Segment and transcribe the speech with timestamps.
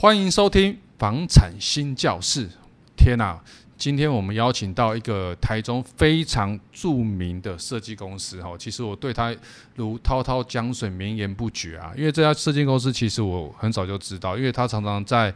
[0.00, 2.48] 欢迎收听房产新教室。
[2.96, 3.44] 天哪、啊，
[3.76, 9.36] 今天我们邀请到一个台中非常著名的设计公司哈，其实我对他
[9.74, 11.92] 如滔滔江水绵延不绝啊。
[11.94, 15.34] 因为这家设计公司其实我很早就知道，因为他常常在。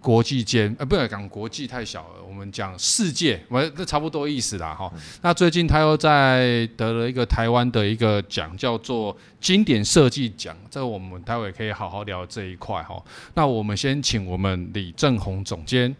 [0.00, 5.00] 国际间，呃，不要讲国际太小了，我们讲世界，我这差不多意思啦，哈、嗯。
[5.22, 13.02] 那最近他又在得了一个台湾的一个奖，叫做经典设计奖，这个我们待会可以好好聊这一块哈。
[13.34, 15.94] 那我们先请我们李正宏总监。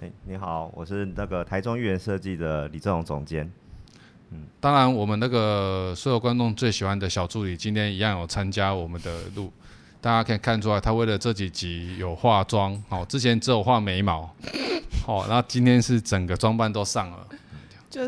[0.00, 3.50] 哎，你好，我是那个台中裕元设计的李正宏总监。
[4.32, 9.50] 嗯，当然我们那个所有观众最喜欢的小助理，今天一样有参加我们的录。
[10.00, 14.34] 大家可以看出来，他为了这几集有化妆，好，之前只有画眉毛，
[15.06, 17.26] 好，然后今天是整个装扮都上了，
[17.90, 18.00] 就。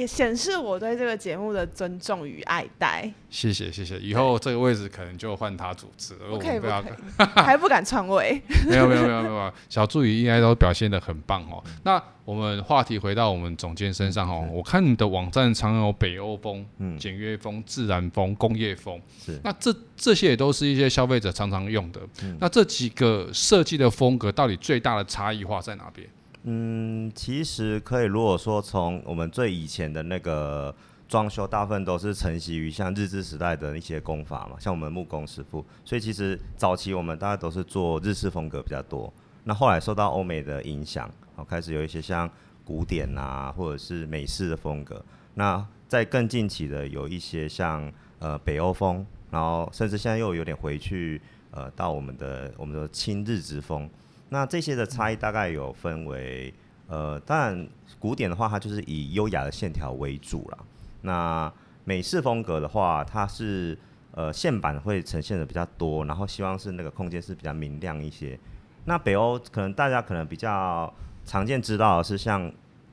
[0.00, 3.12] 也显示我对这个节目的尊重与爱戴。
[3.28, 6.30] 谢谢谢谢，以后这个位置可能就换他主持了。
[6.30, 6.82] 不可以不要，
[7.36, 8.40] 还不敢篡位。
[8.66, 11.62] 没有没有没有没有，小助理应该都表现的很棒哦。
[11.84, 19.00] 那我们话题回到我们总监身上哦，我看你的网站常有北欧风、嗯，简约风、自然风、工业风。
[19.24, 19.38] 是。
[19.44, 22.00] 那这这些也都是一些消费者常常用的。
[22.22, 22.36] 嗯。
[22.40, 26.08] 那这几个设计的风格到底最大的差异化在哪边？
[26.44, 30.74] 嗯，其实可以，如果说从我们最以前的那个
[31.06, 39.12] 装修，大部分都是承袭于像日治时代的一些工法嘛，像我们木工师傅，所以其实早期我们大家都是做日式风格比较多。
[39.44, 42.30] 那后来受到欧美的影响，好开始有一些像
[42.64, 45.04] 古典啊，或者是美式的风格。
[45.34, 53.88] 那在更近期的有一些像呃北欧风，然后甚至现在又有点回去呃到我们的我们的轻日之风。
[54.30, 56.52] 那这些的差异大概有分为，
[56.86, 60.58] 呃，当然古典的话，它就是以优雅的线条为主了。
[61.02, 61.52] 那
[61.84, 63.76] 美式风格的话，它是
[64.12, 68.38] 呃线板会呈现的比较多，然后希望是那个空间是比较明亮一些。
[68.84, 70.92] 那北欧可能大家可能比较
[71.24, 72.50] 常见知道的是像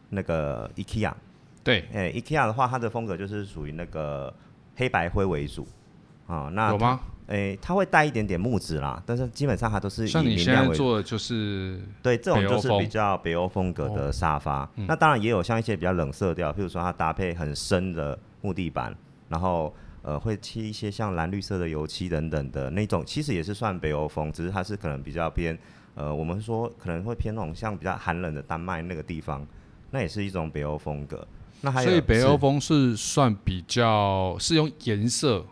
[0.09, 1.13] 那个 IKEA，
[1.63, 4.33] 对，哎、欸、IKEA 的话，它的风格就是属于那个
[4.75, 5.67] 黑白灰为主
[6.27, 6.49] 啊。
[6.51, 6.99] 那有吗？
[7.27, 10.37] 诶、欸，它会带一点点木质啦，但是基本上它都是以明亮为。
[10.37, 14.63] 像你现在做的就是对，这种就是比较北欧风格的沙发。
[14.63, 18.95] 哦嗯、那当然也有像一些比较冷色调，譬如说它搭配很深的木地板，
[19.27, 19.73] 然后
[20.03, 25.57] 呃会漆一些像蓝绿色的油漆等等的那种，其实也是算北欧风，只是它是可能比较偏
[25.95, 29.45] 呃我们说可能会偏那种像比较寒冷的丹麦那个地方，
[29.91, 31.27] 那也是一种北欧风格。
[31.59, 35.45] 那还有所以北欧风是算比较是用颜色。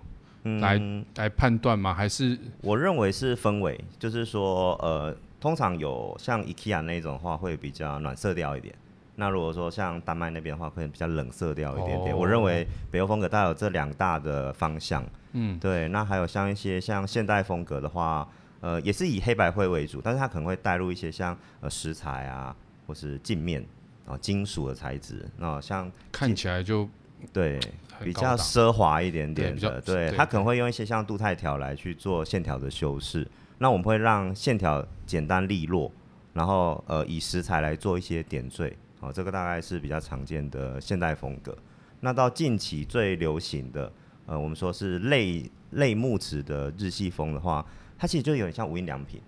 [0.59, 0.79] 来
[1.16, 1.94] 来判断吗？
[1.94, 8.73] 还是我认为是氛围，就是说，呃，通常有像 IKEA 那种的话，会比较暖色调一点。
[9.16, 12.13] 那如果说像丹麦那边的话，可能比较冷色调一点点。
[12.13, 15.03] 哦、我认为北欧风格带有这两大的方向。
[15.33, 15.88] 嗯，对。
[15.88, 18.27] 那还有像一些像现代风格的话，
[18.62, 23.62] 呃，也是以黑白灰为主，但是它可能会带入一些像呃石材啊，或是镜面
[24.06, 25.25] 啊、呃、金属的材质。
[25.38, 26.88] 那像看起来就。
[27.34, 27.59] 对，
[28.03, 33.28] 比较奢华一点点的，对，它可能会用一些像镀钛条来去做线条的修饰。
[33.58, 35.91] 那我们会让线条简单利落，
[36.34, 41.58] 然后呃以石材来做一些点缀，哦，这个大概是比较常见的现代风格。
[42.02, 43.92] 那到近期最流行的，
[44.25, 47.66] 呃，我们说是类类木质的日系风的话，
[47.97, 49.22] 它其实就有点像无印良品。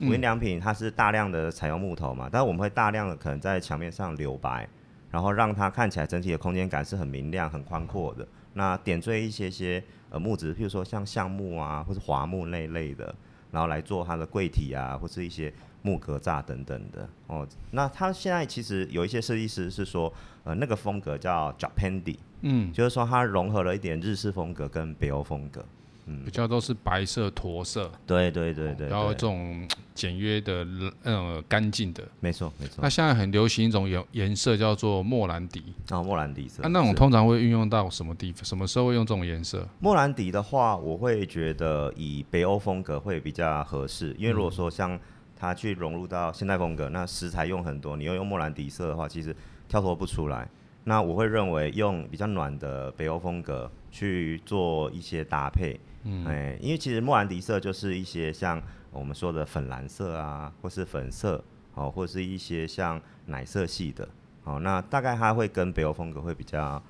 [0.00, 4.68] 无印良品它是大量的采用木头嘛，但是我们会大量的可能在墙面上留白。
[5.10, 8.26] 然后让它看起来整体的空间感是很明亮、很宽阔的。
[8.54, 13.14] 那点缀一些些呃木质，譬如说像橡木啊，或是桦木那类的，
[13.50, 15.52] 然后来做它的柜体啊，或是一些
[15.82, 17.08] 木格栅等等的。
[17.26, 20.12] 哦，那它现在其实有一些设计师是说，
[20.44, 25.64] 呃，那个风格叫 Japandi，嗯，就是说它融合了一点日式风格跟北欧风格。
[26.06, 30.64] 嗯，比较都是白色驼色，对对对对，然后这种简约的
[31.02, 32.78] 那种干净的，没错没错。
[32.80, 36.62] 那现在很流行一种颜颜色叫做莫兰迪啊，莫兰迪色。
[36.62, 38.44] 那那种通常会运用到什么地方？
[38.44, 39.66] 什么时候会用这种颜色？
[39.80, 44.96] 莫兰迪的话，我会觉得以北欧风格会比较合适，因为如果说像
[45.36, 49.34] 它去融入到现代风格，那食材用很多，你又用莫兰迪色的话，其实
[49.68, 50.48] 跳脱不出来。
[50.84, 55.80] 那我会认为用比较暖的北欧风格去做一些搭配。
[56.08, 58.62] 嗯，哎，因为其实莫兰迪色就是一些像
[58.92, 61.42] 我们说的粉蓝色啊，或是粉色，
[61.74, 64.08] 哦，或是一些像奶色系的，
[64.44, 66.80] 哦，那大概它会跟北欧风格会比较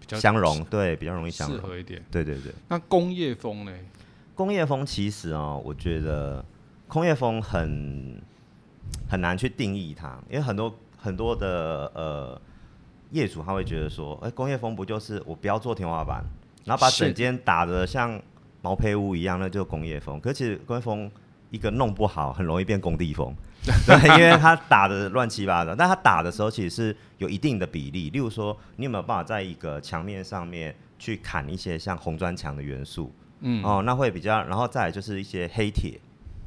[0.00, 2.04] 比较相融，对，比较容易相融，适合一点。
[2.10, 2.52] 对对对。
[2.68, 3.72] 那工业风呢？
[4.34, 6.44] 工业风其实哦，我觉得
[6.88, 8.20] 工业风很
[9.08, 12.40] 很难去定义它，因为很多很多的呃
[13.10, 16.24] 业主他会觉得说，哎，工业风不就是我不要做天花板，
[16.64, 18.20] 然后把整间打得像
[18.62, 20.20] 毛坯屋一样，那就工业风。
[20.20, 21.10] 可是其实工业风
[21.50, 23.34] 一个弄不好很容易变工地风，
[23.86, 25.74] 对，因为它打的乱七八糟。
[25.74, 33.12] 但它打的时候其实是有一定的比例，例如说你有没有办法在一个墙面上面去砍一些像红砖墙的元素？
[33.40, 35.98] 嗯，哦，那会比较，然后再来就是一些黑铁，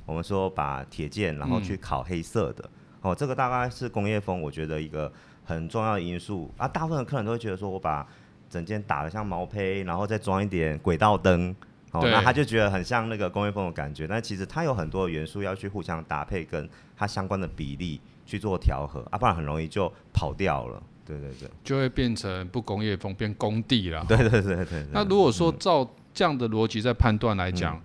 [0.05, 2.63] 我们说把铁件然后去烤黑色的，
[3.01, 5.11] 嗯、哦，这个大概是工业风，我觉得一个
[5.43, 6.67] 很重要的因素啊。
[6.67, 8.07] 大部分的客人都会觉得说我把
[8.49, 11.53] 整件打得像毛坯，然后再装一点轨道灯。
[11.93, 16.67] 哦，那他就觉得很像那个工业风的感觉，但其实它有很多元素要去互相搭配，跟
[16.97, 20.81] 它相关的比例去做调和，啊，不然很容易就跑掉了。
[21.05, 24.03] 对对对，就会变成不工业风，变工地了。
[24.09, 24.85] 对对对对，对。
[24.91, 27.81] 那如果说照这样的逻辑在判断来讲，嗯，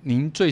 [0.00, 0.50] 您最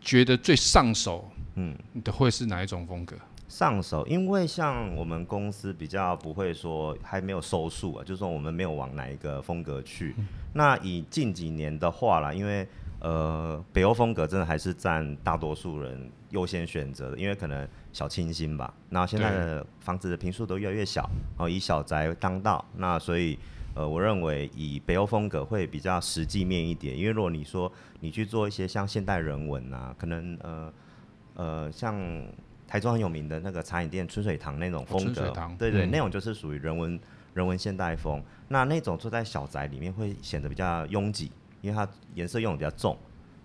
[0.00, 1.74] 觉得最上手，嗯，
[2.04, 3.16] 的会是哪一种风格？
[3.48, 10.14] 上手，因为像我们公司比较不会说还没有收束啊，就是说我们没有往哪一个风格去。
[10.18, 12.66] 嗯、那以近几年的话啦，因为
[12.98, 18.74] 呃北欧风格真的还是占大多数人优先选择的，因为可能小清新吧。
[18.90, 21.08] 那现在的房子的平数都越来越小，
[21.38, 23.38] 哦，以小宅当道，那所以
[23.74, 26.98] 呃我认为以北欧风格会比较实际面一点。
[26.98, 27.70] 因为如果你说
[28.00, 30.72] 你去做一些像现代人文啊，可能呃
[31.34, 31.96] 呃像。
[32.76, 37.00] 台中很有名的那个茶饮店春水堂那种风格，对对，嗯、那种就是属于人文
[37.32, 38.22] 人文现代风。
[38.48, 41.32] 那那种坐在小宅里面会显得比较拥挤，
[41.62, 42.94] 因为它颜色用的比较重。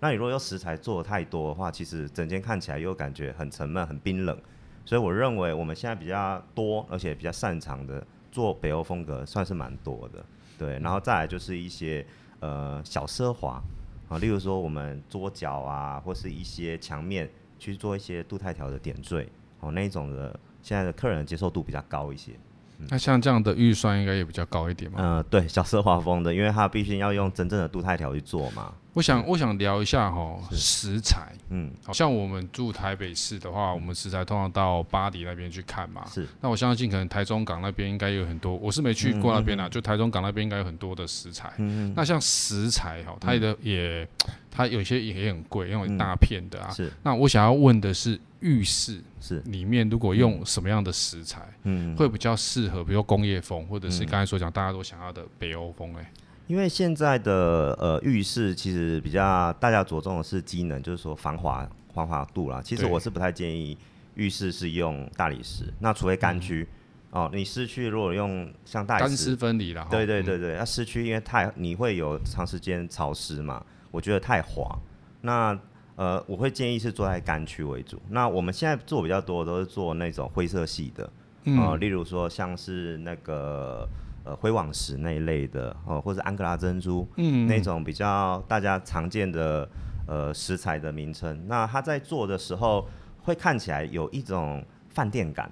[0.00, 4.38] 那你如果用食材做的太多的话，其实整间看起来又感觉很沉闷、很冰冷。
[4.84, 10.22] 所以我认为我们现在比较多，而且比较擅长的做北欧风格，算是蛮多的。
[10.58, 12.04] 对，然后再来就是一些
[12.40, 13.62] 呃小奢华
[14.10, 17.30] 啊，例如说我们桌角啊，或是一些墙面。
[17.62, 19.28] 去做一些镀钛条的点缀，
[19.60, 22.32] 哦，那一种的，现在的客人的接受度比较高一些。
[22.78, 24.98] 嗯、那像这样的预算应该也比较高一点嘛？
[25.00, 28.74] 嗯、呃， 对，小奢华风的，因为它必须要用真正的镀钛条去做嘛。
[28.94, 31.32] 我想，我想聊一下哈，食材。
[31.50, 36.04] 嗯，好像我们住台北市的话，我们食材通常到巴黎那边去看嘛。
[36.06, 36.26] 是。
[36.40, 39.68] 那我相信，可能台中港那边应该有很多，我是没去过那边啦。
[39.68, 41.52] 就台中港那边应该有很多的食材。
[41.58, 41.92] 嗯。
[41.96, 44.06] 那像食材哈，它的也，
[44.54, 46.70] 它有些也很贵，因为大片的啊。
[46.70, 46.92] 是。
[47.02, 56.12] 那我想要问的是，浴室是里面如果用什么样的石材，嗯，会比较适合，比如工业风，或者是刚才所讲大家都想要的北欧风，哎。
[56.48, 62.60] 因为现在的呃浴室其实比较大家着重的是机能，就是说防滑、防滑度啦。
[62.62, 63.78] 其实我是不太建议
[64.16, 66.66] 浴室是用大理石，那除非干区、
[67.12, 67.30] 嗯、哦。
[67.32, 69.86] 你湿区如果用像大理石，干湿分离了。
[69.88, 74.76] 对对对对，那湿区因为太你会有长时间潮湿嘛，我觉得太滑。
[75.20, 75.56] 那
[75.94, 78.02] 呃我会建议是做在干区为主。
[78.08, 81.08] 那我们现在做比较多的都是做那种灰色系的，
[81.44, 83.88] 嗯、呃，例如说像是那个。
[84.24, 89.68] 呃，灰网石那一类的哦，或者安哥拉珍珠，嗯，那种比较大家常见的
[90.06, 92.86] 呃食材的名称，那它在做的时候
[93.24, 95.50] 会看起来有一种饭店感。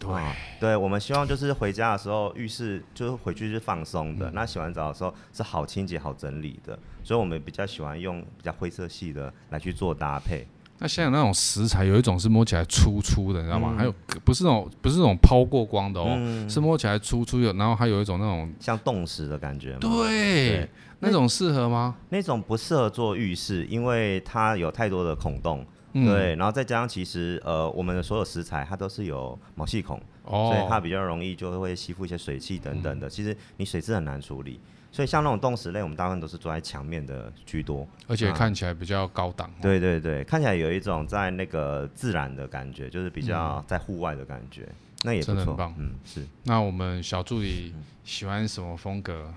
[0.00, 10.46] 对，哦、对，我们希望就是回家的时候浴室就是回去是放松的，嗯、那洗完澡的时候是好清洁、好整理的，所以我们比较喜欢用比较灰色系的来去做搭配。
[10.78, 13.72] 那现在那种石材有一种是摸起来粗粗的，你知道吗？
[13.74, 13.94] 嗯、还有
[14.24, 19.76] 不是那种不是那种抛过光的哦，嗯、是摸起来粗粗的，然后还有一种那种像冻石的感觉。
[19.78, 20.70] 对，对
[21.00, 21.96] 那种适合吗？
[22.08, 25.66] 那种不适合做浴室，因为它有太多的孔洞。
[25.92, 33.08] 嗯、对，然后再加上其实呃，我们的所有食材它都是有毛细孔，哦、所以它比较容易就会吸附一些水汽等等的。
[33.08, 34.60] 嗯、其实你水质很难处理。
[34.92, 39.48] 所以像那种冻石类，我们大部分都是做在墙面的居多，而且看起来比较高档。
[39.62, 45.34] 对对对，看起来有一种在那个自然的感觉，就是比较在户外的感觉，嗯、那也不错。
[45.34, 46.26] 真的很棒，嗯，是。
[46.42, 49.32] 那我们小助理喜欢什么风格？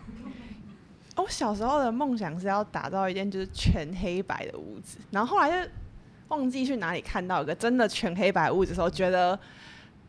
[1.18, 5.72] 我小时候的梦想是要打造一间就是全黑白的屋子，然后后来就
[6.34, 9.40] 忘记去哪里看到一个真的全黑白屋子的时候，觉得。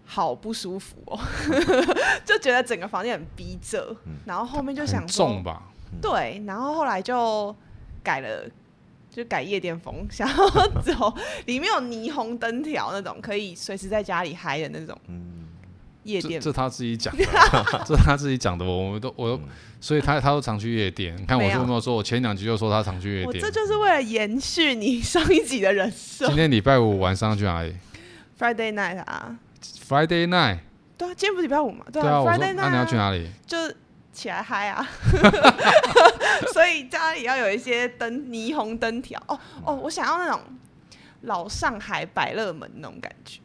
[0.07, 1.19] 好不舒服哦，
[2.27, 5.63] 就觉得整个房间很逼仄，嗯、然后后面就想重，吧。
[6.03, 7.57] 对，然后后来就
[8.03, 8.47] 改了，
[9.09, 10.49] 就改夜店风，想要
[10.85, 11.15] 走
[11.47, 14.95] 里面有霓虹灯条那种，可以随时在家里嗨的那种，
[16.05, 16.41] 夜店。
[16.41, 17.25] 这，这他自己讲的，
[17.85, 19.43] 这他自己讲的，我们都我都，
[19.81, 21.17] 所以他他都常去夜店。
[21.19, 26.27] 你看我就没有说，我前两集就说他常去夜店，我这就是为了延续你 上一集的人设。
[26.29, 27.75] 今天礼拜五晚上去哪里？
[28.39, 29.37] Friday night 啊。
[29.89, 30.59] Friday night，
[30.97, 31.85] 对啊，今天不是礼拜五嘛？
[31.93, 33.29] 对啊，Friday night，那你要去哪里？
[33.47, 33.57] 就
[34.13, 34.87] 起来嗨啊！
[36.53, 39.21] 所以家里要有一些灯，霓虹灯条。
[39.27, 40.41] 哦哦，我想要那种
[41.23, 43.41] 老上海百乐门那种感觉，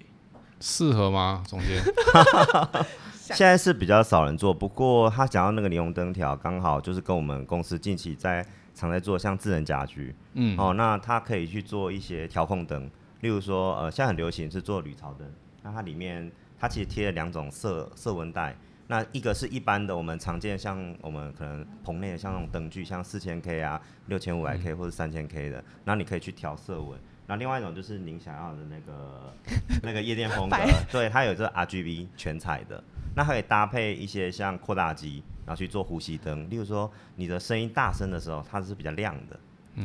[0.59, 1.43] 适合吗？
[1.47, 2.85] 总监，象。
[3.37, 12.89] 现在是比较少人做，不过他讲到那个霓虹灯条，刚好就是跟我们公司近期在常在做，像智能家居，嗯，哦，那它可以去做一些调控灯，
[13.21, 18.55] 例如说，呃，现在很流行是做铝槽灯，那它里面它其实贴了两种色色温带，
[18.87, 26.99] 那一个是一般的我们常见，像我们可能棚内的像那种灯具，像四千 K 啊、六千五百 K 或者三千 K 的，那你可以去调色温。
[27.29, 29.33] 那另外一种就是您想要的那个
[29.83, 30.57] 那个夜店风格，
[30.91, 32.83] 对，它有这 RGB 全彩的，
[33.15, 36.49] 那可以搭配一些像扩大机，然后去做呼吸灯。
[36.49, 39.37] 例如说，你的声音大声的时候，它是比较亮的；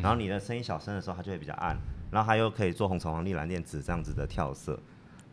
[0.03, 1.77] 然后你的声音小声的时候，它就会比较暗。
[2.11, 4.81] 然后它又可以做红橙黄绿蓝靛紫这样子的跳色。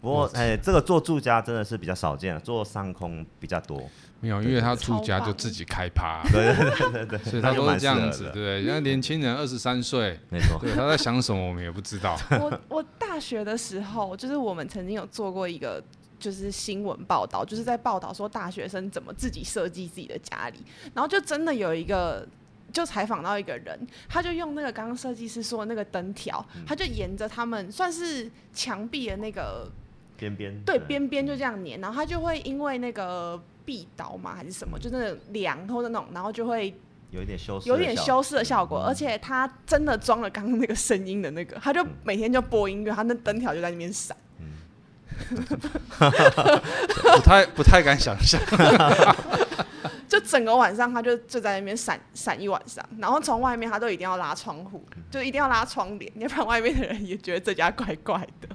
[0.01, 3.81] 不过，哎、欸，这个做住家真的是比较少见，做上空比较多。
[4.19, 8.61] 没有，因为他住家就自己开趴，对 对对对对，所以他都是这样子，对。
[8.61, 12.19] 因为年轻人二十三岁，没错，对，他在想什么我们也不知道。
[12.39, 15.83] 我我大学的时候，就是我们曾经有做过一个
[16.19, 20.59] 就是新闻报道，就是在报道说大学生怎么自己设计自己的家里，
[20.93, 22.27] 然后就真的有一个
[22.71, 29.67] 就采访到一个人，他就用那个刚刚设计师说的那个灯条，他就沿着他们算是墙壁的那个
[30.29, 33.41] 边边，对，边边就这样粘，然后他就会因为那个。
[33.63, 34.33] 壁刀嘛？
[34.35, 34.77] 还是什么？
[34.77, 36.73] 就那种凉或者那种，然后就会
[37.11, 38.79] 有一点修饰，有点修饰的效果。
[38.79, 44.17] 而且他真的装了刚刚那个声音的那个，他就每天就播音乐，他那灯条就在那边闪。
[45.99, 48.41] 不太不太敢想象。
[50.09, 52.83] 就整个晚上，他就就在那边闪闪一晚上。
[52.97, 58.47] 然后从外面，他都一定要拉窗户，就一定要拉窗帘，要不然外面的人也觉得这家怪怪的。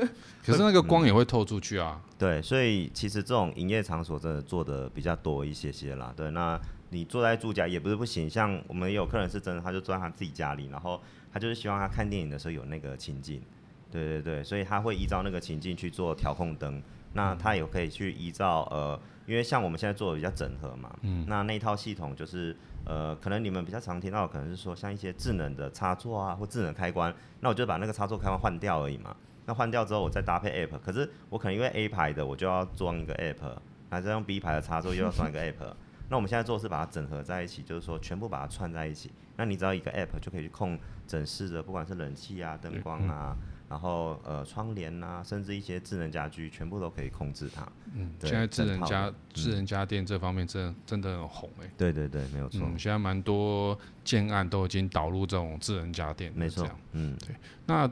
[0.46, 2.00] 可是那个光也会透出去啊。
[2.16, 6.14] 对，所以其实这种营业场所真的做的比较多一些些啦。
[6.16, 6.58] 对，那
[6.90, 11.00] 你坐在住家也不是不行，像我们有客人是真的，他就坐在他自己家里，然后
[11.32, 13.42] 他就是希望他看电影的时候有那个情境。
[13.90, 16.82] 对对对，所以他会依照那个情境去做调控灯。
[17.14, 22.54] 那他也可以去依照呃，因为像我们现在做的比较整合嘛，嗯，那那一套系统就是
[22.88, 29.14] 呃，可能你们比较常听到可能是说像一些智能的插座啊或智能开关，那我就把那个插座开关换掉而已嘛。
[29.44, 30.78] 那换掉之后，我再搭配 app。
[30.80, 33.56] 可是我可能因为 A 牌的，我就要装一个 app，
[33.90, 35.74] 还是用 B 牌的插座又要装一个 app。
[36.08, 39.12] 那我们现在做是把它整合在一起，就是说全部把它串在一起。
[39.36, 43.36] 那你只要一个 app 就可以去控整室的，不管是冷气啊、灯光啊，
[43.68, 47.66] 然后呃窗帘啊，甚至一些智能家居，全部都可以控制它。
[47.94, 51.70] 嗯，现在智能家智能家电这方面真的真的很红哎、欸。
[51.76, 52.60] 对对对，没有错。
[52.64, 56.68] 嗯，现在蛮多建案都已经导入这种智能家电，没错。
[56.92, 57.36] 嗯，对。
[57.66, 57.90] 那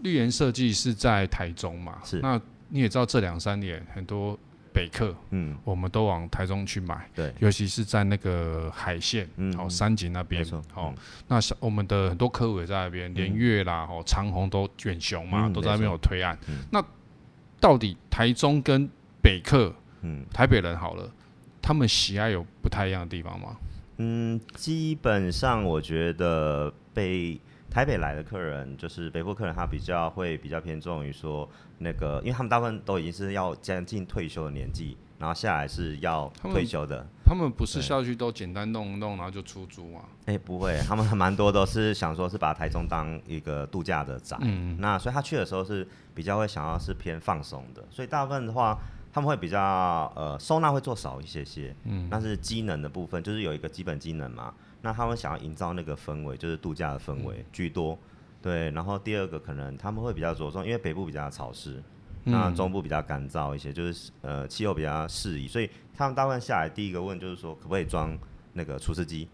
[0.00, 2.00] 绿源设计是在台中嘛？
[2.04, 2.20] 是。
[2.20, 4.38] 那你也知道，这两三年很多
[4.72, 7.08] 北客，嗯，我们都往台中去买。
[7.14, 7.32] 对。
[7.38, 10.94] 尤其是在那个海线，嗯，好三井那边，好。
[11.28, 16.38] 那我们的很多客户也在那边，连月啦，哦，长虹都远雄嘛，都在那边有推案。
[16.70, 16.82] 那
[17.60, 18.88] 到底台中跟
[19.22, 21.10] 北客，嗯，台北人好了，
[21.60, 23.56] 他们喜爱有不太一样的地方吗？
[23.98, 27.40] 嗯，基本上我觉得北。
[27.72, 31.48] 台北来的客人，就是北部客人，他比较会比较偏重于说
[31.78, 37.06] 那个，因为他们大部分都已经是要将近退休的年纪，然后下来是要退休的。
[37.24, 40.02] 他们，不是下去都简单弄一弄，然后就出租吗？
[40.26, 44.36] 哎、欸，不会，他们蛮多都是想说是把台中当一个度假的宅。
[44.42, 48.78] 嗯，那所以他去的时候是比较会想要是偏放松的，所以大部分的话
[49.10, 51.74] 他们会比较呃收纳会做少一些些。
[51.84, 54.52] 嗯，但是机能的部分就是有一个基本机能嘛。
[54.82, 57.98] 那他们想要营造那个氛围，就是度假的氛围居多，
[58.42, 58.70] 对。
[58.72, 61.82] 然后第二个可能他们会比较着重，因为北部比较潮湿，
[62.24, 68.18] 那中部比较干燥一些，就是呃气候比较适宜，所以他们大部分下来第一个问就是说可不可以装
[68.52, 69.28] 那个除湿机？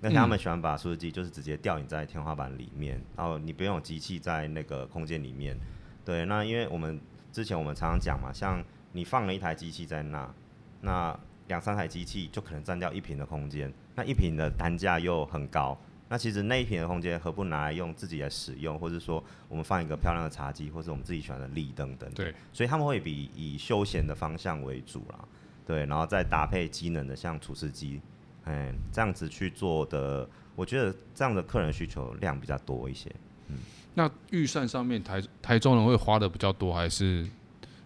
[0.00, 5.58] 那他们喜欢把除湿机就是直接吊引在天花板里面，然后你不用机器在那个空间里面，
[6.04, 6.26] 对。
[6.26, 7.00] 那因为我们
[7.32, 10.34] 之前我们常常讲嘛，像你放了一台机器在那，
[10.82, 13.72] 那两三台机器就可能占掉一平的空间。
[13.94, 22.14] 那一平的单价又很高，那其实那一平的空间何不拿来用自己来使用，或者说我们放一个漂亮的茶几，或者我们自己喜欢的立灯等等。
[22.14, 25.24] 对，所以他们会比以休闲的方向为主啦，
[25.66, 28.00] 对，然后再搭配机能的像厨师机，
[28.44, 33.10] 哎，这样子去做的，我觉得这样的客人需求量比较多一些。
[33.48, 33.56] 嗯，
[33.94, 37.26] 那预算上面台台中人会花的比较多，还是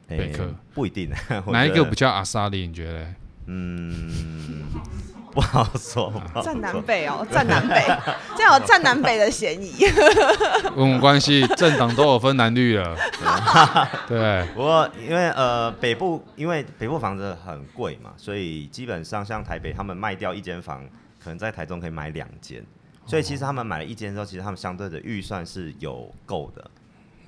[0.06, 0.54] 北客？
[0.74, 1.10] 不一定，
[1.48, 2.66] 哪一个比较阿萨利？
[2.66, 3.14] 你觉得？
[3.48, 4.64] 嗯。
[5.30, 6.12] 不好说，
[6.42, 7.80] 战南北哦，战南北，
[8.36, 9.72] 这样有战南北的嫌疑。
[9.78, 11.46] 有什么关系？
[11.54, 12.96] 政党都有分蓝绿了。
[14.08, 20.82] 对，不过因为呃北部，因为北部房子很贵嘛，所以基本上像台北，他们卖掉一间房，
[21.22, 22.64] 可能在台中可以买两间。
[23.06, 26.68] 所以其实他们买了一间之后，其实他们相对的预算是有够的。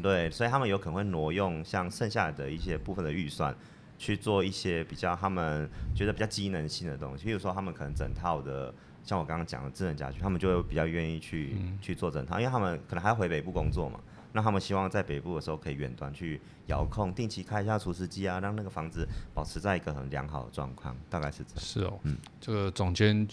[0.03, 3.55] 对，所以他们有可能会挪用像剩下的一些部分的预算。
[4.01, 14.01] 去做一些比较他们觉得比较机能性的东西，比如说他们可能整套的，像我刚刚讲的智能家居，他们就会比较愿意去、嗯、去做整套，因为他们可能还要回北部工作嘛，
[14.33, 21.63] 那他们希望在北部的时候可以远端去遥控，定期开一下除湿机啊，让那个房子保持在一个很良好的状况，大概是这样。
[21.63, 23.29] 是哦，嗯，这个总监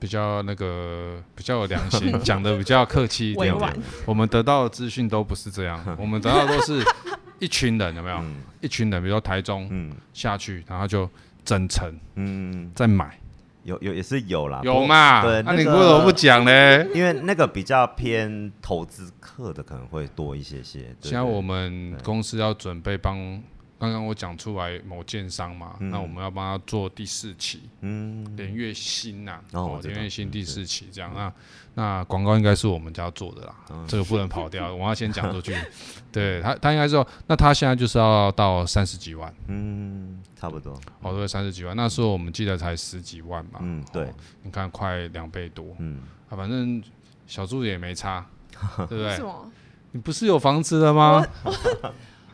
[0.00, 3.76] 比较那个比较有良心， 讲的比较客气一点点。
[4.04, 6.84] 我们得到的资讯都不是这样， 我们得到的都是。
[7.40, 8.16] 一群人有没有？
[8.18, 11.10] 嗯、一群人，比如说台中、嗯、下去，然后就
[11.44, 13.18] 整层，嗯，再买，
[13.64, 15.22] 有有也是有啦，有嘛？
[15.22, 16.86] 对，那、啊、你为什么不讲呢？
[16.94, 20.94] 因为那个比较偏投资客的可能会多一些些。
[21.00, 23.42] 现在我们公司要准备帮。
[23.80, 31.32] 刚刚我讲出来某建商嘛，嗯、那我们要帮他做第四期，嗯，连月薪呐、啊，哦，连月薪第四期这样，那
[31.74, 35.56] 那广告应该是我们家做的啦，嗯、这个不能跑掉， 我要先讲出去。
[36.12, 46.82] 对他，他应该说，那他现在就是要到三十几万，嗯，差不多，哦，对，三十几万，那时候我们记得才十几万嘛，嗯，对，哦、你看快两倍多，嗯，啊，反正
[47.26, 48.26] 小助也没差，
[48.88, 49.18] 对不对？
[49.92, 51.26] 你不是有房子了吗？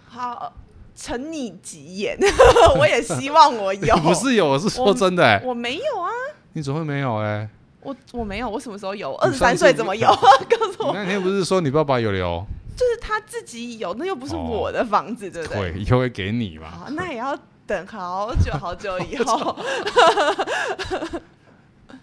[0.08, 0.52] 好。
[0.96, 2.18] 承你吉言，
[2.78, 3.96] 我也希望我有。
[4.00, 6.10] 不是有，我是说真的、欸，我没有啊。
[6.54, 7.48] 你怎么会没有哎、欸？
[7.82, 9.14] 我我没有，我什么时候有？
[9.16, 10.08] 二十三岁怎么有？
[10.08, 10.94] 告诉我。
[10.94, 12.44] 那天不是说你爸爸有留？
[12.74, 15.72] 就是他自己有，那又不是我的房子，哦、对不对？
[15.72, 16.88] 会，以后会给你嘛。
[16.90, 19.56] 那也要等好久好久以后。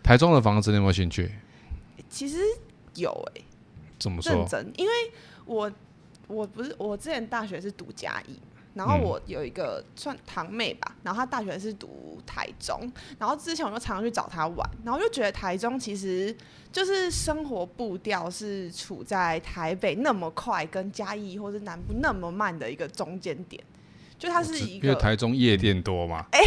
[0.02, 1.32] 台中的房子你有没有兴趣？
[2.10, 2.38] 其实
[2.96, 3.46] 有哎、欸。
[4.00, 4.34] 怎么说？
[4.34, 4.94] 认真，因为
[5.46, 5.72] 我
[6.28, 8.40] 我不是我之前大学是读嘉义。
[8.76, 16.36] 然后我有一个算堂妹吧，然后她大学是读台中，然后之前我就常常去找她玩，然后就觉得台中其实
[16.72, 23.64] 就是生活步调是处在台北那么快跟嘉义或是南部那么慢的一个中间点，
[24.18, 26.42] 就它是一个因为台中夜店多嘛， 哎，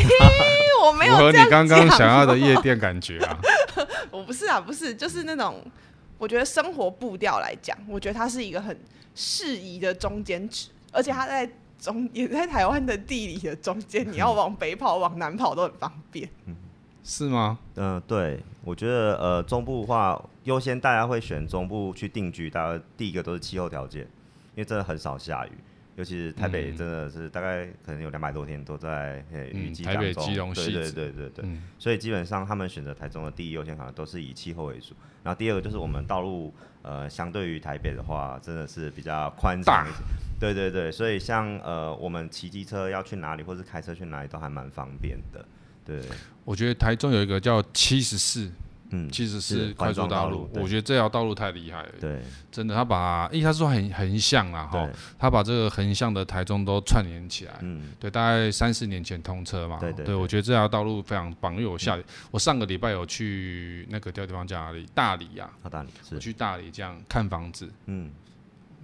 [0.85, 3.39] 我没有你刚刚想要的夜店感觉啊，
[4.11, 5.65] 我不是啊，不是，就是那种
[6.19, 8.77] 我觉得生活步调来讲，我觉得它是一个很
[9.15, 11.49] 适宜的中间值，而且它在。
[11.79, 16.29] 中 也在台湾的地理的中间，你要往北跑、往南跑都很方便。
[16.47, 16.57] 嗯，
[17.05, 17.59] 是吗？
[17.75, 22.51] 嗯、呃，对，我觉得呃中部的话，优先大家会选中部去定居。
[22.51, 25.51] 大家第一个都是气候条件，因为真的很少下雨，
[25.97, 30.55] 尤其是台北真的是大概可能有两百多天都在雨季当中。
[30.55, 34.95] 对对对对对，嗯、所以基本上他们选择台中的第一优先可能都是以气候为主。
[35.23, 39.99] 然后第二个就是我们道路呃相对于台北的话，真的是比较宽敞一些。
[40.39, 45.43] 对对对，所以像呃，我们骑机车要去哪里，或是开车去哪里，都还蛮方便的。
[45.83, 46.03] 对，
[46.45, 48.51] 我觉得台中有一个叫七十四，
[48.91, 51.93] 嗯，其实是快速道路，我觉得这条道路太厉害了。
[52.01, 52.21] 对，
[52.51, 57.55] 真的，他把，因为他说很横向啊，哈，他把这个横向的台中都串联起来。
[57.63, 59.79] 嗯，对，大概三四年前通车嘛。
[59.79, 60.05] 对对。
[60.05, 61.99] 对，我觉得这条道路非常棒，因为我下，
[62.31, 64.87] 我上个礼拜有去那个地方叫哪里？
[64.95, 65.51] 大理呀。
[65.71, 65.89] 大理。
[66.13, 67.69] 我去大理这样看房子。
[67.87, 68.11] 嗯。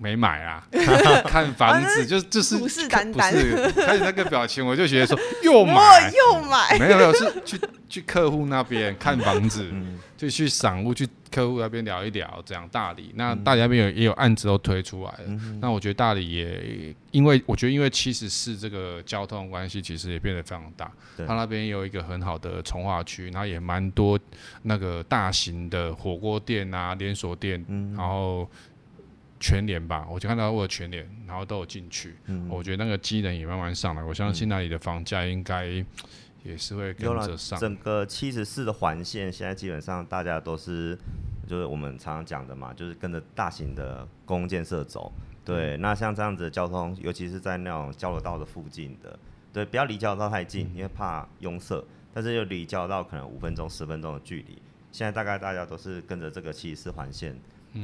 [0.02, 0.66] 没买啊，
[1.28, 6.10] 看房子就就是虎视眈眈，看你那个表情，我就觉得说 又买。
[6.10, 9.64] 又买，没有没有是去去客户那边看房子，
[10.16, 13.12] 就去赏物去客户那边聊一聊，这样大理。
[13.14, 20.90] 那大理那边有也有案子都推出来了，那我觉得大理也因为我觉得因为七十四这个交通关系，其实也变得非常大，
[21.26, 24.18] 他那边有一个很好的从化区，然后也蛮多
[24.62, 27.64] 那个大型的火锅店啊连锁店，
[27.96, 28.48] 然后。
[29.42, 32.14] 全联吧，我就看到我的全联，然后都有进去。
[32.26, 35.66] 嗯，我觉得那个机能也慢慢上来，我相信那里的房价应该
[36.44, 37.58] 也是会跟着上。
[37.58, 40.96] 整个七十四的环线，现在基本上大家都是，
[41.48, 45.12] 就是我们常常讲的嘛，就是跟着大型的公共建设走。
[45.44, 49.18] 对，嗯、那像这样子的交通，尤其是在那种交流道的附近的，
[49.52, 51.84] 对，不要离交流道太近，嗯、因为怕拥塞。
[52.14, 54.60] 但是又离交流道可能五分钟、十分钟的距离。
[54.92, 57.34] 现在大概大家都是跟着这个七十四环线。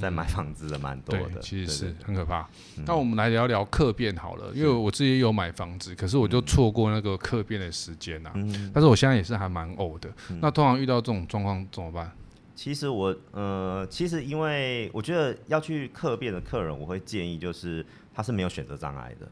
[0.00, 2.46] 在买房子的蛮多的，对，其实是很可怕。
[2.84, 8.30] 那我们来聊聊客变好了，因为我自己也有买房子，可是我就错过那个客变的时间呐。
[8.74, 10.10] 但是我现在也是还蛮呕的。
[10.40, 12.12] 那通常遇到这种状况怎么办？
[12.54, 19.28] 其实我呃，其实因为我觉得要去客变的客人，我会建议就是他是没有选择障碍的。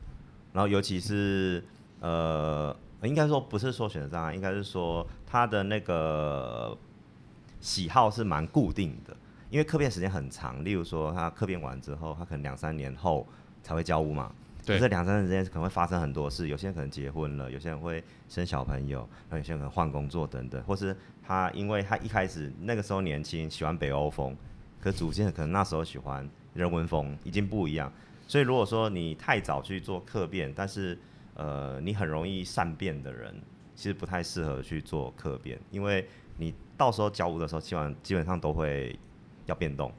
[0.53, 1.62] 然后尤其是
[1.99, 6.79] 呃，应该说不是说选择障碍，应该是说他的那个
[7.61, 9.16] 喜好是蛮固定的。
[9.57, 13.27] 因为客变时间很长，例如说他客变完之后，他可能两三年后
[13.62, 14.31] 才会交屋嘛。
[14.66, 14.79] 对。
[14.79, 24.37] 这两三年之间可能会发生很多事，有些人可能结婚了，有些人会生小朋友，那有些人可能换工作等等，或是他因为他一开始那个时候年轻喜欢北欧风，
[24.79, 27.90] 可逐渐可能那时候喜欢人文风，已经不一样。
[28.27, 30.99] 所以如果说你太早去做客变，但是
[31.33, 33.35] 呃，你很容易善变的人，
[33.75, 38.99] 其实不太适合去做客变，因为你到时候交屋的时候，基本基本上都会
[39.47, 39.91] 要变动。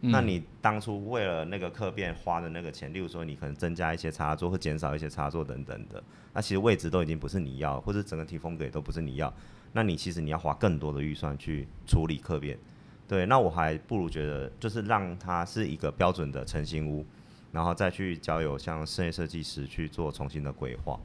[0.00, 9.32] 嗯、那你当初为了那个客变花的那个钱，例如说你可能增加一些插座或减少一些插座等等的，那其实位置都已经不是你要，或者整个体风格也都不是你要，
[9.72, 12.58] 那你其实你要花更多的预算去处理客变。
[13.06, 17.06] 对，那我还不如觉得就是让它是一个标准的成型屋。
[17.52, 20.98] 然后再去交由像室内设计师去做重新的规划，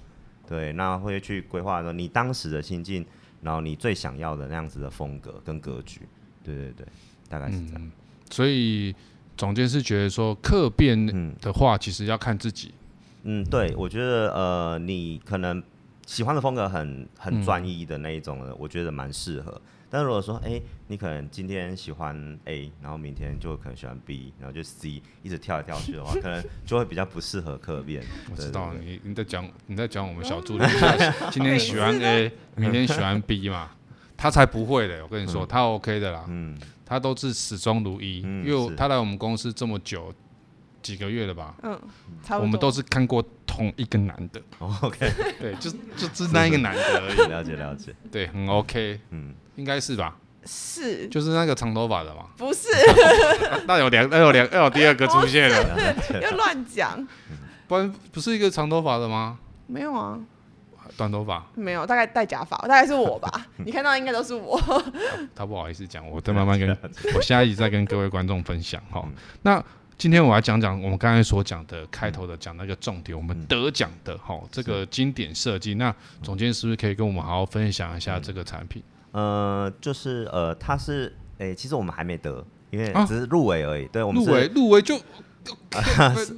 [0.48, 3.06] 对，那会去规划说你当时的心境，
[3.44, 6.02] 然后你最想要的那样子的风格跟格局，
[6.44, 6.88] 对对对，
[7.30, 7.82] 大概是这样。
[7.82, 7.92] 嗯、
[8.30, 8.94] 所以
[9.38, 11.06] 总监是觉得说客变
[11.40, 12.74] 的话，其实要看自己。
[13.24, 15.62] 嗯，对，我觉得呃，你可能
[16.06, 19.62] 喜欢的风格很很专一的那一种我觉得蛮适合。
[19.92, 28.04] 但如果说，哎、欸，你可能今天喜欢 A，然后明天就可能喜欢 B，然后就 C，一直跳来跳去的话， 可能就会比较不适合客变。
[28.30, 30.64] 我知道你你在讲你在讲我们小助理，
[31.32, 33.72] 今天喜欢 A，明天喜欢 B 嘛，
[34.16, 35.02] 他才不会的。
[35.04, 36.56] 我跟你说，嗯、他 OK 的啦，嗯，
[36.90, 40.12] 他都是始终如一，嗯、因为他来我们公司这么久。
[40.82, 41.54] 几个月了吧？
[41.62, 41.78] 嗯，
[42.24, 42.40] 差不多。
[42.40, 44.42] 我们都是看过同一个男的。
[44.82, 47.18] OK，对，就就只那一个男的而已。
[47.30, 47.94] 了解了解。
[48.10, 48.98] 对，很 OK。
[49.10, 50.16] 嗯，应该是吧？
[50.46, 51.06] 是。
[51.10, 52.28] 就是那个长头发的嘛？
[52.38, 52.70] 不是。
[53.68, 55.94] 那有两，那有两，那有第二个出现了。
[56.22, 57.06] 要乱讲。
[57.68, 59.38] 不然不是一个长头发的吗？
[59.68, 60.18] 没有啊。
[60.98, 61.46] 短头发？
[61.56, 63.48] 没有，大概戴假发，大概是我吧。
[63.66, 64.60] 你看到应该都是我。
[65.36, 66.70] 他不好意思讲，我再慢慢跟，
[67.16, 69.04] 我下一集再跟各位观众分享哈。
[69.42, 69.64] 那。
[69.98, 75.74] 今天我来讲讲我们刚才所讲的开头的讲那个重点，我们得奖的哈这个经典设计。
[75.74, 78.82] 那总监是不是可以跟我们好好分享一下这个产品？
[79.12, 83.90] 呃，就是呃，它是诶，其实我们还没得，因为只是入围而已。
[83.90, 84.98] 对，我们入围入围就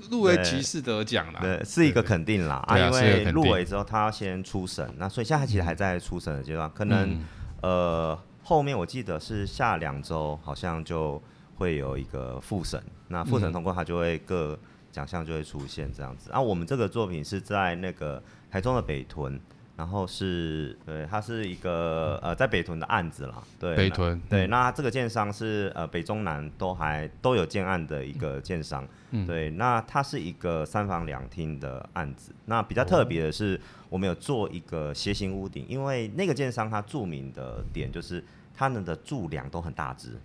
[0.09, 2.55] 入围即是得奖了，对，是一个肯定啦。
[2.67, 7.23] 啊，因为入围之后他要先初审，那所以现在其实还在初审的阶段，可能
[7.61, 11.21] 呃后面我记得是下两周好像就。
[11.57, 14.57] 会有一个复审，那复审通过，他就会各
[14.91, 16.31] 奖项就会出现这样子。
[16.31, 19.39] 啊，我们这个作品是在那个台中的北屯，
[19.77, 23.41] 然后是对，它是一个呃在北屯的案子啦。
[23.59, 24.21] 对，北屯。
[24.29, 28.87] 对，那这个建商是呃北中南都还都有建案的一个建商。
[29.11, 29.25] 嗯。
[29.25, 32.31] 对，那它是一个三房两厅的案子。
[32.45, 40.19] 那比较特别的是，我们有做一个斜形屋顶，因为那个建商它著名的点就是它们的柱梁都很大只。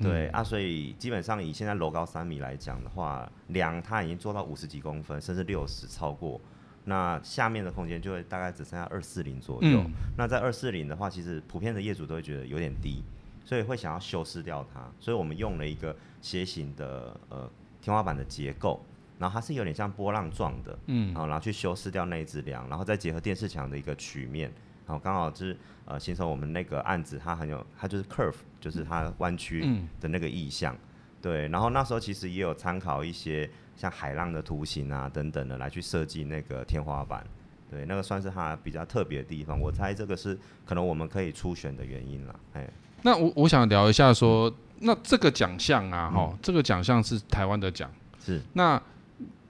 [0.00, 6.40] 对、嗯、啊，所以基本上以现在楼高三米来讲的话，梁它已经做到五十几公分，甚至六十超过，
[6.84, 9.80] 那下面的空间就会大概只剩下二四零左右。
[9.80, 13.02] 嗯、那在二四零的话，其实普遍的业主都会觉得有点低，
[13.44, 14.90] 所以会想要修饰掉它。
[15.00, 18.84] 所以我们用了一个斜形的呃天花板的结构，
[19.18, 24.52] 然后它是有点像波浪状的，嗯，然后去修饰掉那一支梁，然后再结合电视墙的一个曲面。
[24.86, 30.78] 然后刚好就是呃，形成我们那个案子，它很有，它就是 curve，就是它弯曲的那个意象，嗯、
[31.22, 31.48] 对。
[31.48, 37.24] 然后那时候其实也有参考一些像海浪的图形啊等等的来去设计那个天花板，
[37.70, 39.58] 对，那个算是它比较特别的地方。
[39.60, 42.68] 我猜这个是可能我们可以初选的原因了，哎。
[43.02, 48.80] 那我我想聊一下说，嗯、那这个奖项啊，哈、嗯，这个奖项是台湾的奖，是那。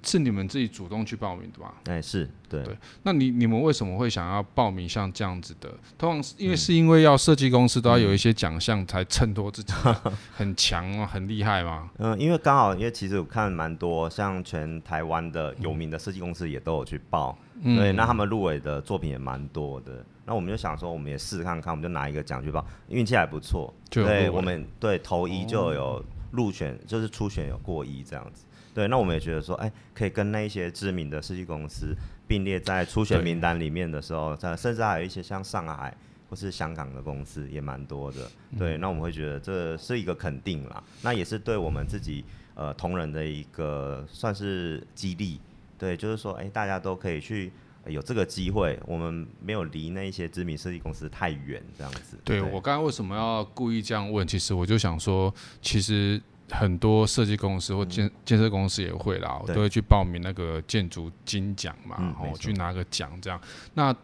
[0.04, 1.74] 是你们自己主动去报名的吧？
[1.86, 2.62] 哎，是对。
[2.62, 5.68] 对，那你你们为什么会想要报名像这样子的？
[5.98, 9.72] 通常是因为是因为要设计公司都要有一些奖项才衬托自己
[10.36, 11.90] 很强啊，很厉害吗？
[11.98, 20.04] 嗯，因为刚好因为其实我看蛮多，像全台湾的有名的设计公司也都有去报，嗯、对，那他们入围的作品也蛮多的。
[20.26, 23.72] 那我们就想说，我们也试试看看，我们就拿一个奖去报，运气还不错。
[23.90, 28.44] 对，我们对头一就有入选，哦、就是初选有过一这样子。
[28.74, 31.94] 对，那我们也觉得说，哎，可以跟那一些知名的设计公司
[32.26, 35.96] 并列在初选名单里面的时候，在甚至还有一些像上海
[36.28, 38.28] 或是香港的公司也蛮多的。
[38.58, 42.24] 对，嗯、那我们会觉得这是一个肯定啦，那也是对我们自己
[42.56, 45.40] 呃同仁的一个算是激励。
[45.78, 47.52] 对，就是说，哎，大家都可以去
[47.87, 52.18] 有这个机会，我们没有离那一些知名设计公司太远，这样子。
[52.24, 54.26] 对，对我刚刚为什么要故意这样问？
[54.26, 55.32] 其实我就想说，
[55.62, 56.20] 其实。
[56.50, 63.40] 很多设计公司或建建设公司也会啦，我都会去报名那个建筑金奖嘛，然后去拿个奖这样。
[63.74, 63.94] 那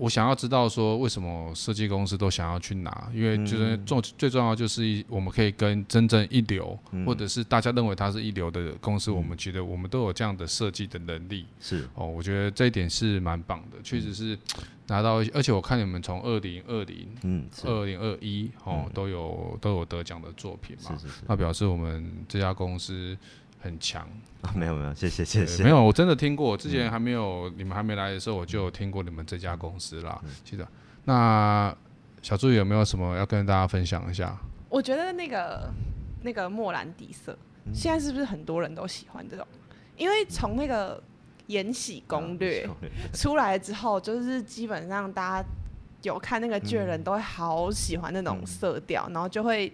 [0.00, 3.10] 我想要知道说，为什么设计公司都想要去拿？
[3.14, 11.44] 因为就是重最重要就是我们可以跟真正一流，或者是大家认为它是一流的公司，我们觉得我们都有这样的设计的能力。
[11.60, 14.38] 是哦，我觉得这一点是蛮棒的，确实是。
[14.86, 23.16] 拿到，而且我看你们从二零二零、嗯，二零二一哦，都有都有得奖的作品嘛，那表示我们这家公司
[23.60, 24.08] 很强。
[24.42, 25.62] 啊，没有没有，谢谢谢谢。
[25.62, 30.18] 没有，我真的听过，之前还没有、嗯、你们还没来的时候，我就有听过你们这家公司啦。
[30.24, 30.66] 嗯、记得。
[31.04, 31.76] 那
[32.22, 34.34] 小助理有没有什么要跟大家分享一下？
[34.70, 35.70] 我觉得那个
[36.22, 39.46] 那个莫兰迪色，嗯、现在是不是很多人都喜欢这种？
[39.96, 40.96] 因为从那个
[41.48, 42.66] 《延禧攻略》
[43.20, 45.48] 出来之后，就是基本上大家
[46.00, 49.70] 有看那个剧的人都会好喜欢那种色调，嗯、然后就会。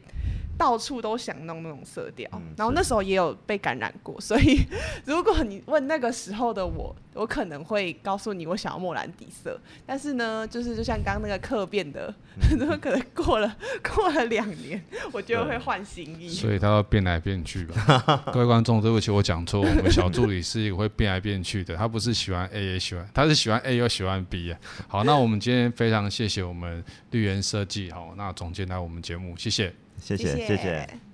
[0.58, 4.64] 到处都想弄那种色调，嗯、然后那时候也有被感染过， 所以
[5.04, 9.60] 如果你问那个时候的我，我可能会告诉你我想要莫兰迪色。
[9.84, 12.14] 但是呢，就是就像刚刚那个客变的，
[12.50, 16.28] 嗯、 可能过了过了两年，我就会换新衣。
[16.28, 18.24] 所以他要变来变去吧。
[18.32, 24.58] 各位观众，对不起，我讲错，我们小助理是一个会变来变去的，他不是喜欢 A 也喜欢，他是喜欢 A 又喜欢 B 啊。
[24.88, 29.72] 好，那我们今天非常谢谢我们绿源设计，好，那总监来我们节目，谢谢。
[30.06, 31.05] 谢谢谢谢。